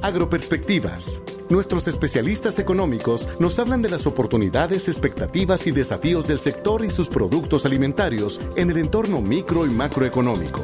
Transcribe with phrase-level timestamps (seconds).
[0.00, 1.20] Agroperspectivas.
[1.50, 7.08] Nuestros especialistas económicos nos hablan de las oportunidades, expectativas y desafíos del sector y sus
[7.08, 10.62] productos alimentarios en el entorno micro y macroeconómico.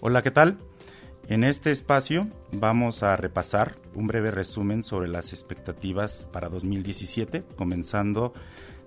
[0.00, 0.58] Hola, ¿qué tal?
[1.26, 8.34] En este espacio vamos a repasar un breve resumen sobre las expectativas para 2017, comenzando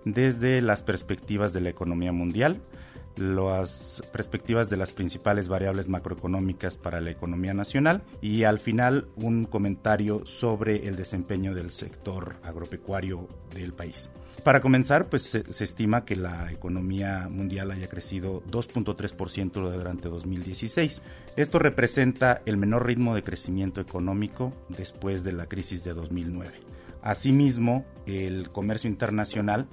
[0.05, 2.61] desde las perspectivas de la economía mundial,
[3.17, 9.45] las perspectivas de las principales variables macroeconómicas para la economía nacional y al final un
[9.45, 14.09] comentario sobre el desempeño del sector agropecuario del país.
[14.43, 21.01] Para comenzar, pues se, se estima que la economía mundial haya crecido 2.3% durante 2016.
[21.35, 26.51] Esto representa el menor ritmo de crecimiento económico después de la crisis de 2009.
[27.01, 29.67] Asimismo, el comercio internacional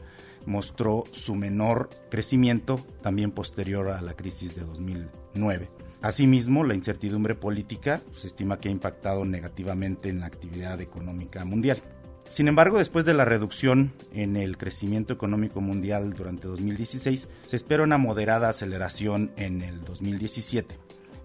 [0.47, 5.71] mostró su menor crecimiento también posterior a la crisis de 2009.
[6.03, 11.83] Asimismo, la incertidumbre política se estima que ha impactado negativamente en la actividad económica mundial.
[12.29, 17.85] Sin embargo, después de la reducción en el crecimiento económico mundial durante 2016, se espera
[17.85, 20.77] una moderada aceleración en el 2017.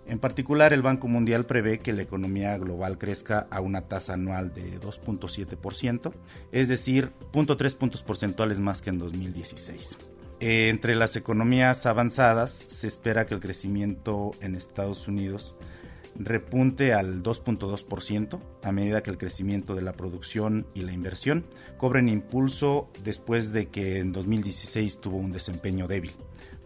[0.10, 4.52] En particular, el Banco Mundial prevé que la economía global crezca a una tasa anual
[4.56, 6.12] de 2.7%,
[6.52, 10.00] es decir, 0.3 puntos porcentuales más que en 2016.
[10.40, 15.54] Entre las economías avanzadas se espera que el crecimiento en Estados Unidos
[16.16, 21.46] repunte al 2.2% a medida que el crecimiento de la producción y la inversión
[21.78, 26.16] cobren impulso después de que en 2016 tuvo un desempeño débil.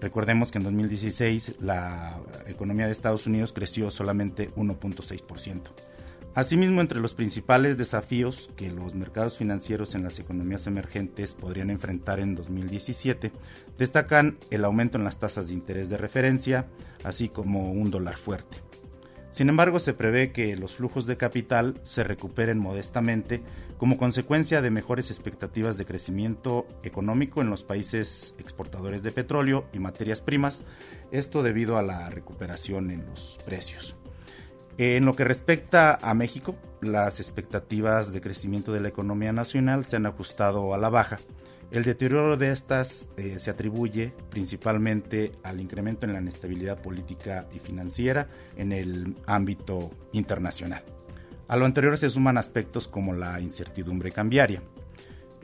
[0.04, 5.62] Recordemos que en 2016 la economía de Estados Unidos creció solamente 1.6%.
[6.36, 12.20] Asimismo, entre los principales desafíos que los mercados financieros en las economías emergentes podrían enfrentar
[12.20, 13.32] en 2017
[13.78, 16.68] destacan el aumento en las tasas de interés de referencia,
[17.06, 18.58] así como un dólar fuerte.
[19.34, 23.42] Sin embargo, se prevé que los flujos de capital se recuperen modestamente
[23.80, 29.80] como consecuencia de mejores expectativas de crecimiento económico en los países exportadores de petróleo y
[29.80, 30.64] materias primas,
[31.12, 33.96] esto debido a la recuperación en los precios.
[34.78, 39.96] En lo que respecta a México, las expectativas de crecimiento de la economía nacional se
[39.96, 41.18] han ajustado a la baja,
[41.74, 47.58] el deterioro de estas eh, se atribuye principalmente al incremento en la inestabilidad política y
[47.58, 50.84] financiera en el ámbito internacional.
[51.48, 54.62] A lo anterior se suman aspectos como la incertidumbre cambiaria.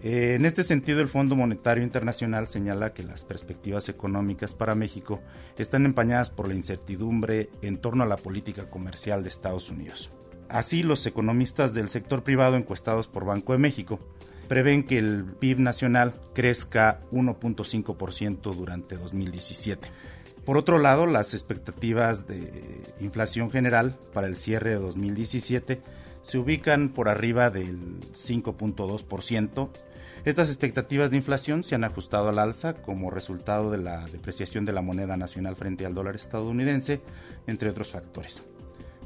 [0.03, 5.21] Eh, en este sentido, el Fondo Monetario Internacional señala que las perspectivas económicas para México
[5.57, 10.11] están empañadas por la incertidumbre en torno a la política comercial de Estados Unidos.
[10.47, 13.99] Así, los economistas del sector privado encuestados por Banco de México
[14.49, 19.87] prevén que el PIB nacional crezca 1.5% durante 2017.
[20.43, 25.81] Por otro lado, las expectativas de inflación general para el cierre de 2017
[26.23, 29.69] se ubican por arriba del 5.2%.
[30.25, 34.73] Estas expectativas de inflación se han ajustado al alza como resultado de la depreciación de
[34.73, 37.01] la moneda nacional frente al dólar estadounidense,
[37.45, 38.43] entre otros factores.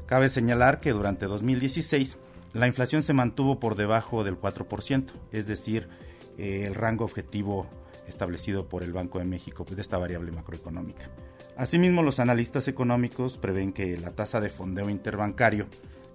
[0.05, 2.17] Cabe señalar que durante 2016
[2.53, 5.89] la inflación se mantuvo por debajo del 4%, es decir,
[6.37, 7.67] eh, el rango objetivo
[8.07, 11.09] establecido por el Banco de México de esta variable macroeconómica.
[11.57, 15.67] Asimismo, los analistas económicos prevén que la tasa de fondeo interbancario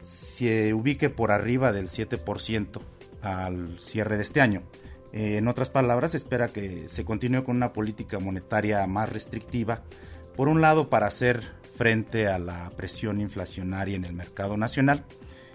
[0.02, 2.80] se ubique por arriba del 7%
[3.22, 4.62] al cierre de este año.
[5.12, 9.82] Eh, en otras palabras, espera que se continúe con una política monetaria más restrictiva,
[10.36, 11.42] por un lado para hacer
[11.76, 15.04] frente a la presión inflacionaria en el mercado nacional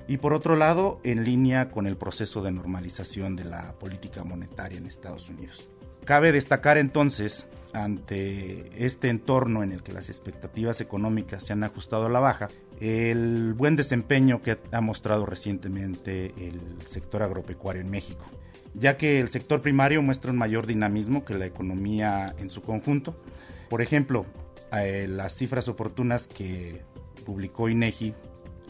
[0.08, 4.78] y por otro lado en línea con el proceso de normalización de la política monetaria
[4.78, 5.68] en Estados Unidos.
[6.06, 12.08] Cabe destacar entonces, ante este entorno en el que las expectativas económicas se han ajustado
[12.08, 12.50] a la baja,
[12.82, 18.26] el buen desempeño que ha mostrado recientemente el sector agropecuario en México,
[18.74, 23.16] ya que el sector primario muestra un mayor dinamismo que la economía en su conjunto.
[23.70, 24.26] Por ejemplo,
[24.74, 26.82] eh, las cifras oportunas que
[27.26, 28.14] publicó INEGI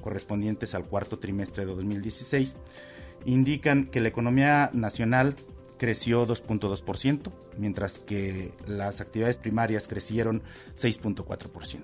[0.03, 2.55] correspondientes al cuarto trimestre de 2016
[3.25, 5.35] indican que la economía nacional
[5.77, 10.43] creció 2.2%, mientras que las actividades primarias crecieron
[10.75, 11.81] 6.4%,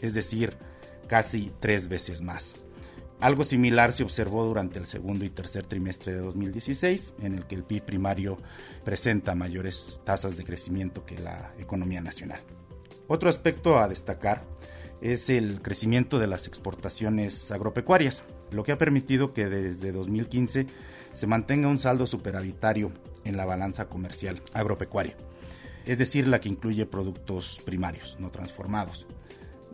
[0.00, 0.56] es decir,
[1.08, 2.54] casi tres veces más.
[3.20, 7.54] Algo similar se observó durante el segundo y tercer trimestre de 2016, en el que
[7.54, 8.36] el PIB primario
[8.84, 12.40] presenta mayores tasas de crecimiento que la economía nacional.
[13.06, 14.44] Otro aspecto a destacar
[15.02, 20.66] es el crecimiento de las exportaciones agropecuarias, lo que ha permitido que desde 2015
[21.12, 22.92] se mantenga un saldo superavitario
[23.24, 25.16] en la balanza comercial agropecuaria,
[25.84, 29.06] es decir, la que incluye productos primarios, no transformados.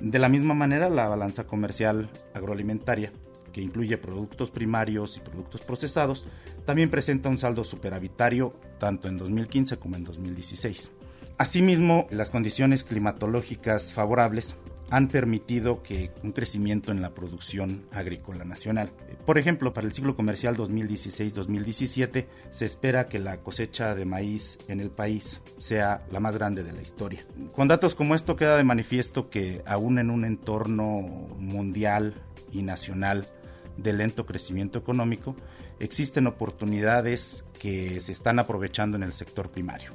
[0.00, 3.12] De la misma manera, la balanza comercial agroalimentaria,
[3.52, 6.24] que incluye productos primarios y productos procesados,
[6.64, 10.92] también presenta un saldo superavitario tanto en 2015 como en 2016.
[11.36, 14.56] Asimismo, las condiciones climatológicas favorables
[14.90, 18.90] han permitido que un crecimiento en la producción agrícola nacional.
[19.26, 24.80] Por ejemplo, para el ciclo comercial 2016-2017 se espera que la cosecha de maíz en
[24.80, 27.26] el país sea la más grande de la historia.
[27.52, 31.00] Con datos como esto queda de manifiesto que aún en un entorno
[31.36, 32.14] mundial
[32.50, 33.28] y nacional
[33.76, 35.36] de lento crecimiento económico,
[35.78, 39.92] existen oportunidades que se están aprovechando en el sector primario.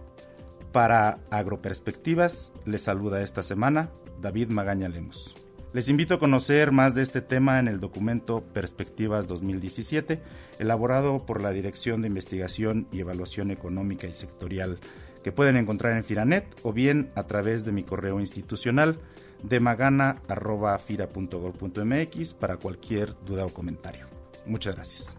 [0.72, 3.92] Para Agroperspectivas, les saluda esta semana
[4.24, 5.36] David Magaña Lemos.
[5.74, 10.24] Les invito a conocer más de este tema en el documento Perspectivas 2017,
[10.60, 14.80] elaborado por la Dirección de Investigación y Evaluación Económica y Sectorial,
[15.24, 19.00] que pueden encontrar en Firanet o bien a través de mi correo institucional
[19.42, 24.06] de magana.fira.gov.mx para cualquier duda o comentario.
[24.46, 25.16] Muchas gracias.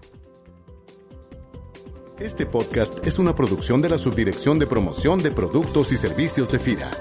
[2.20, 6.60] Este podcast es una producción de la Subdirección de Promoción de Productos y Servicios de
[6.60, 6.92] FIRA.